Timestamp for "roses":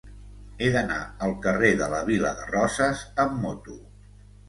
2.57-3.07